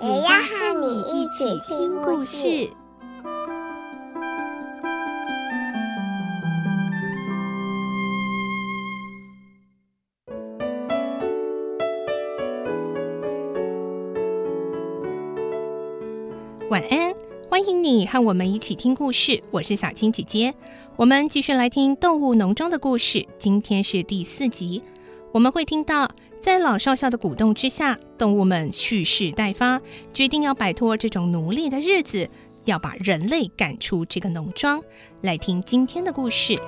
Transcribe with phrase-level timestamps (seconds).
[0.00, 2.70] 也要和你一起听故事。
[16.70, 17.12] 晚安，
[17.50, 19.42] 欢迎你和我们一起听故事。
[19.50, 20.54] 我是小青姐姐，
[20.94, 23.26] 我们继续来听《动物农庄》的故事。
[23.36, 24.80] 今天是第四集，
[25.32, 26.08] 我们会听到，
[26.40, 29.80] 在老少校的鼓动之下，动物们蓄势待发，
[30.14, 32.28] 决定要摆脱这种奴隶的日子，
[32.64, 34.82] 要把人类赶出这个农庄。
[35.22, 36.54] 来听今天的故事。《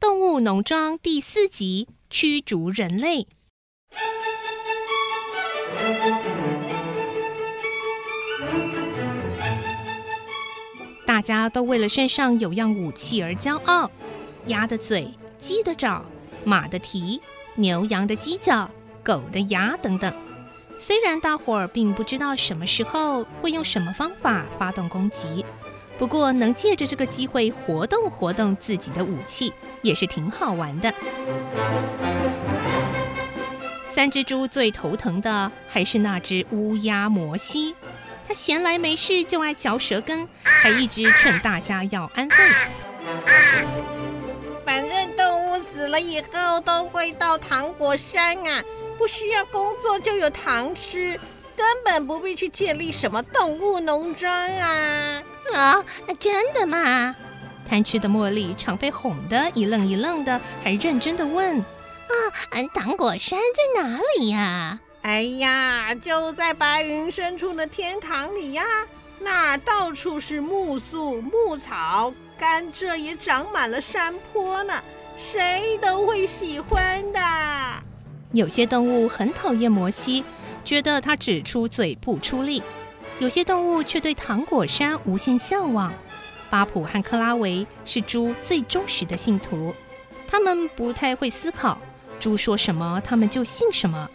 [0.00, 3.28] 动物农庄》第四集：驱逐人类。
[11.12, 13.90] 大家都为了身上有样武器而骄傲：
[14.46, 16.02] 鸭的嘴、鸡的爪、
[16.42, 17.20] 马的蹄、
[17.54, 18.70] 牛羊的犄角、
[19.02, 20.10] 狗的牙等等。
[20.78, 25.44] 虽然大伙儿并不知道什么时候会用什么方法发动攻击。
[25.98, 30.94] 不过，能借着这个机会活动活动自己的武器，也是挺好玩的。
[33.92, 37.74] 三只猪最头疼的还是那只乌鸦摩西，
[38.26, 42.38] 它闲来没事就爱嚼舌根，还一直劝大家要安分。
[44.64, 48.62] 反正动物死了以后都会到糖果山啊，
[48.96, 51.18] 不需要工作就有糖吃，
[51.56, 55.22] 根本不必去建立什么动物农庄啊。
[55.52, 55.84] 啊、哦，
[56.18, 57.14] 真的吗？
[57.68, 62.14] 贪吃的茉莉常被哄得一愣一愣的，还认真的问：“啊，
[62.72, 68.64] 糖果山在哪里呀？”“哎呀，就在白云深处的天堂里呀，
[69.18, 74.80] 那儿到处是木树、牧草，甘蔗也长满了山坡呢，
[75.16, 77.20] 谁都会喜欢的。”
[78.32, 80.22] 有些动物很讨厌摩西，
[80.64, 82.62] 觉得他只出嘴不出力。
[83.18, 85.92] 有些动物却对糖果山无限向往。
[86.48, 89.74] 巴普和克拉维是猪最忠实的信徒，
[90.28, 91.76] 他们不太会思考，
[92.20, 94.08] 猪说什么他们就信什么。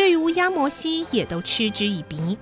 [0.00, 2.38] 对于乌鸦摩西也都嗤之以鼻。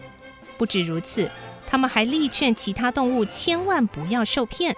[0.56, 1.28] 不止如此，
[1.66, 4.76] 他们还力劝其他动物千万不要受骗。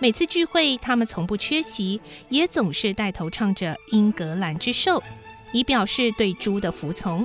[0.00, 4.98] 每次聚会，他们从不缺席，也总是带头唱着《英格兰之兽》，
[5.52, 7.24] 以表示对猪的服从。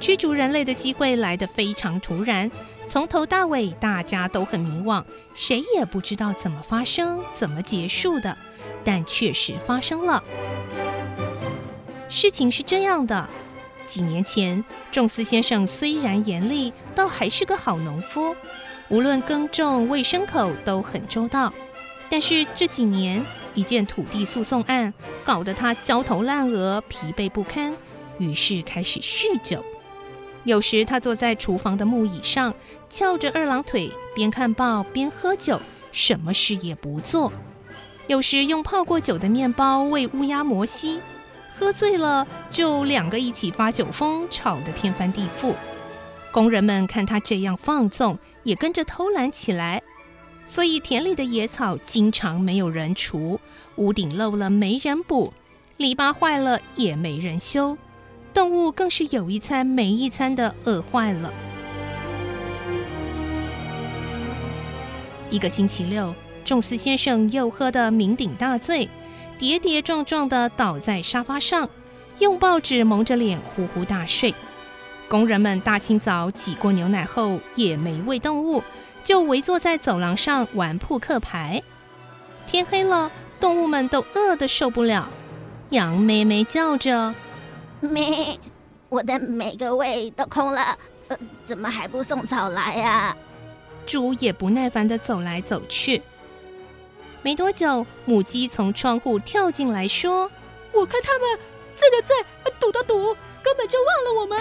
[0.00, 2.50] 驱逐人类的机会来得非常突然，
[2.86, 5.04] 从头到尾大家都很迷惘，
[5.34, 8.34] 谁也不知道怎么发生、怎么结束的。
[8.84, 10.24] 但确实发生了。
[12.08, 13.28] 事情是这样的：
[13.86, 18.34] 几年前，仲斯先生虽然严厉，倒还是个好农夫，
[18.88, 21.52] 无论耕种、喂牲口都很周到。
[22.08, 23.22] 但是这几年，
[23.54, 24.92] 一件土地诉讼案
[25.22, 27.76] 搞得他焦头烂额、疲惫不堪，
[28.18, 29.62] 于是开始酗酒。
[30.44, 32.54] 有时他坐在厨房的木椅上，
[32.88, 35.60] 翘着二郎腿，边看报边喝酒，
[35.92, 37.30] 什么事也不做。
[38.06, 41.00] 有时用泡过酒的面包喂乌鸦摩西，
[41.58, 45.54] 喝醉了就两个一起发酒疯，吵得天翻地覆。
[46.30, 49.82] 工人们看他这样放纵，也跟着偷懒起来。
[50.46, 53.40] 所以田里的野草经常没有人除，
[53.76, 55.32] 屋顶漏了没人补，
[55.76, 57.76] 篱笆坏了也没人修。
[58.32, 61.32] 动物更是有一餐没一餐的饿坏了。
[65.28, 68.88] 一个星期六，仲斯先生又喝得酩酊大醉，
[69.38, 71.70] 跌跌撞撞地倒在沙发上，
[72.18, 74.34] 用报纸蒙着脸呼呼大睡。
[75.08, 78.62] 工人们大清早挤过牛奶后，也没喂动物，
[79.04, 81.62] 就围坐在走廊上玩扑克牌。
[82.46, 85.08] 天黑了，动物们都饿得受不了，
[85.70, 87.14] 羊咩咩叫着。
[87.80, 88.38] 咩！
[88.88, 90.76] 我的每个胃都空了，
[91.08, 93.16] 呃，怎么还不送草来呀？
[93.86, 96.02] 猪也不耐烦地走来走去。
[97.22, 100.30] 没多久，母鸡从窗户跳进来说
[100.72, 101.38] ：“我看他们
[101.74, 102.16] 醉的醉，
[102.60, 104.38] 赌的赌，根本就忘了我们。”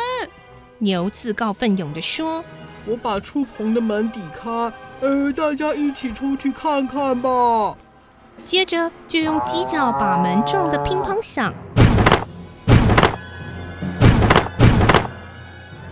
[0.80, 2.44] 牛自告奋勇地说
[2.86, 4.72] ：“我把厨棚的门抵开，
[5.02, 7.76] 呃，大家一起出去看看吧。
[8.44, 11.54] 接着就用犄角把门撞得乒乓响。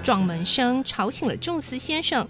[0.04, 2.28] 撞门声吵醒了宙斯先生，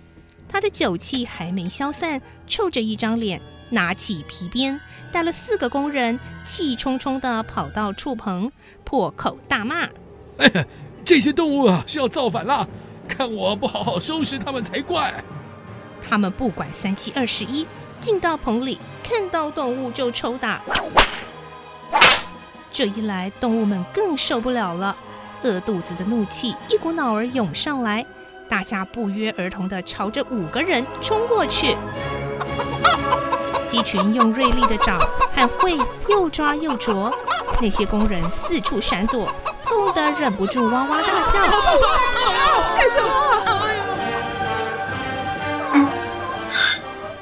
[0.47, 4.79] 他的酒气还没消散，臭着一张脸，拿起皮鞭，
[5.11, 8.51] 带了四个工人，气冲冲地跑到畜棚，
[8.83, 9.87] 破口大骂
[10.37, 10.65] ：“哎，
[11.03, 12.67] 这些动物啊是要造反了，
[13.07, 15.13] 看我不好好收拾他们才怪！”
[16.07, 17.65] 他们不管三七二十一，
[17.99, 20.61] 进到棚里，看到动物就抽打。
[22.71, 24.95] 这一来，动物们更受不了了。
[25.43, 28.05] 饿肚子的怒气一股脑儿涌上来，
[28.47, 31.75] 大家不约而同地朝着五个人冲过去。
[33.67, 34.97] 鸡群用锐利的爪
[35.35, 35.77] 和喙
[36.07, 37.11] 又抓又啄，
[37.61, 39.27] 那些工人四处闪躲，
[39.65, 41.41] 痛得忍不住哇哇大叫。
[42.77, 43.11] 干什么？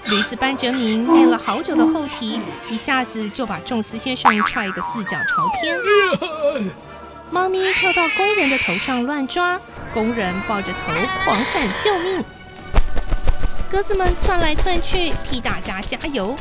[0.06, 5.80] 驴子班哲明练了好久的后蹄，一下子就把仲斯先生踹个四脚朝天。
[7.34, 9.60] 猫咪跳到工人的头上乱抓，
[9.92, 10.94] 工人抱着头
[11.26, 12.24] 狂喊救命。
[13.72, 16.36] 鸽子们窜来窜去，替大家加油。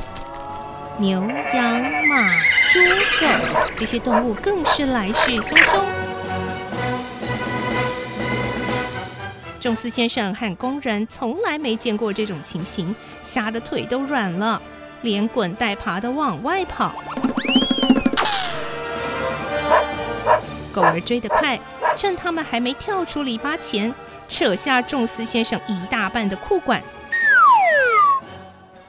[0.98, 2.30] 牛、羊、马、
[2.70, 2.78] 猪、
[3.18, 3.26] 狗
[3.78, 5.82] 这些动物更是来势汹汹。
[9.58, 14.60] 仲斯先生和工人从来没见过这种情形，吓得腿都软了，
[15.00, 16.92] 连滚带爬的往外跑。
[20.72, 21.58] 狗儿追得快，
[21.96, 23.94] 趁他们还没跳出篱笆前，
[24.28, 26.82] 扯下仲斯先生一大半的裤管。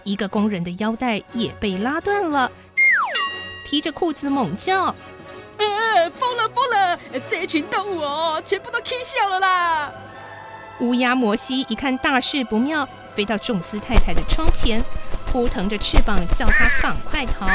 [0.04, 2.52] 一个工人的腰带也被拉断了，
[3.66, 4.94] 提着裤子猛叫
[5.58, 7.00] ：“呃，疯了疯了！
[7.30, 9.92] 这一群动物哦，全部都气笑了啦！”
[10.82, 14.84] 乌鸦摩西一看大事不妙，飞到仲斯太太的窗前，
[15.26, 17.48] 扑腾着翅膀叫他赶快逃。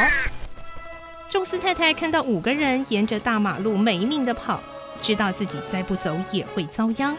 [1.30, 4.62] 仲斯太太看到五个人沿着大马路没命的跑，
[5.02, 7.14] 知道自己再不走也会遭殃，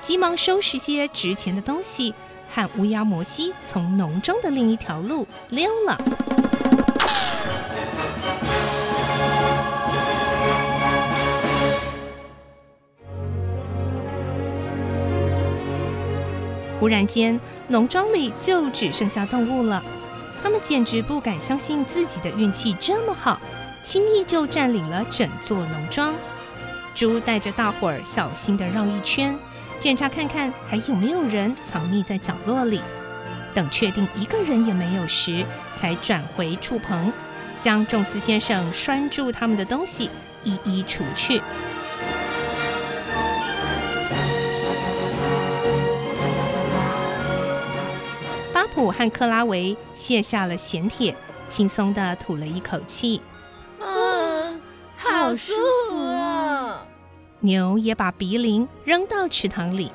[0.00, 2.12] 急忙收拾些值钱的东西，
[2.52, 5.96] 和乌鸦摩西从农庄的另一条路溜了。
[16.80, 17.38] 忽然间，
[17.68, 19.80] 农庄里就只剩下动物了。
[20.42, 23.40] 他们简直不敢相信自己的运气这么好，
[23.82, 26.12] 轻易就占领了整座农庄。
[26.94, 29.38] 猪带着大伙儿小心地绕一圈，
[29.78, 32.80] 检查看看还有没有人藏匿在角落里。
[33.54, 35.44] 等确定一个人也没有时，
[35.76, 37.12] 才转回畜棚，
[37.60, 40.10] 将仲斯先生拴住他们的东西
[40.42, 41.40] 一一除去。
[48.74, 51.14] 普和克拉维卸下了衔铁，
[51.48, 53.20] 轻松的吐了一口气。
[53.78, 54.58] 啊，
[54.96, 55.52] 好舒
[55.90, 56.86] 服啊！
[57.40, 59.92] 牛也把鼻铃扔到池塘里。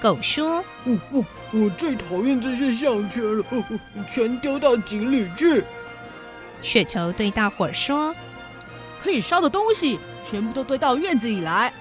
[0.00, 3.44] 狗说：“我我我最讨厌这些项圈了，
[4.10, 5.64] 全丢到井里去。”
[6.60, 8.14] 雪球对大伙儿说
[9.02, 9.98] ：“可以烧的东西，
[10.28, 11.72] 全部都堆到院子里来。”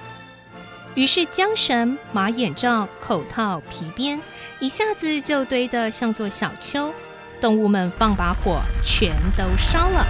[0.95, 4.21] 于是缰绳、马眼罩、口套、皮鞭，
[4.59, 6.93] 一下子就堆得像座小丘。
[7.41, 10.05] 动物们放把火，全都烧了。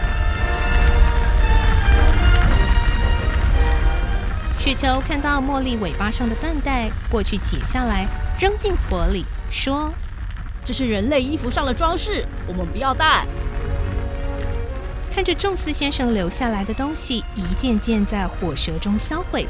[4.60, 8.06] 雪球看到茉莉尾巴上的缎带，过去解下来，
[8.38, 9.90] 扔进火里，说
[10.66, 13.26] ：“这是人类衣服上的装饰，我们不要带。”
[15.10, 19.48] 看着仲斯先生留下来的东西，一件件在火舌中销毁。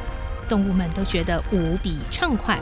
[0.48, 2.60] 动物们都觉得无比畅快。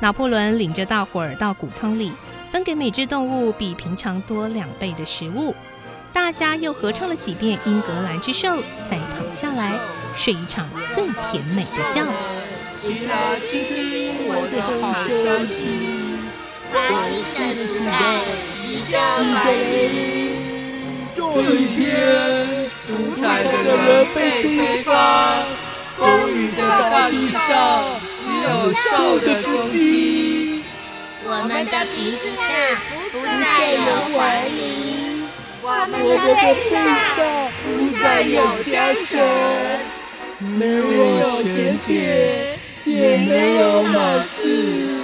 [0.00, 2.12] 拿破仑领着大伙儿到谷仓里，
[2.50, 5.54] 分给每只动物比平常多两倍的食物。
[6.12, 8.48] 大家又合唱了几遍《英格兰之兽》，
[8.88, 9.78] 才躺下来
[10.14, 12.04] 睡一场最甜美的觉。
[12.82, 15.54] 起来倾听我的好消息，
[16.72, 16.74] 发
[17.08, 17.90] 新的时代
[18.60, 18.92] 即将
[19.32, 20.32] 来临。
[21.14, 21.20] 这
[21.54, 24.92] 一天，独裁的人被推翻。
[25.98, 30.62] 风雨的大地上，只有兽的踪迹。
[31.24, 32.42] 我们的鼻子上
[33.12, 33.40] 不再
[33.72, 33.78] 有
[34.16, 34.20] 纹
[34.56, 34.58] 理，
[35.62, 36.72] 我们的背上
[37.62, 37.66] 不
[38.02, 38.70] 再有缰
[39.06, 39.10] 绳，
[40.38, 40.60] 没
[41.20, 43.94] 有衔铁，也没有马
[44.36, 45.02] 刺，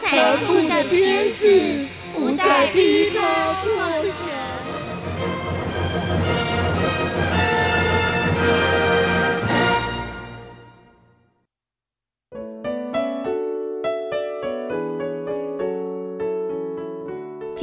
[0.00, 1.40] 残酷的鞭子
[2.14, 3.18] 不再替他
[3.64, 3.68] 作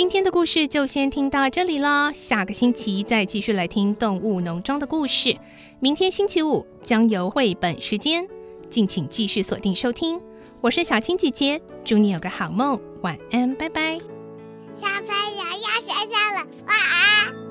[0.03, 5.33] 今天的故事就先听到这里了，下个星期再继续来听动物农庄的故事。
[5.79, 8.27] 明天星期五将有绘本时间，
[8.69, 10.19] 敬请继续锁定收听。
[10.59, 13.97] 我是小青姐姐，祝你有个好梦，晚安，拜拜。
[14.75, 17.42] 小朋友要睡觉了，晚安。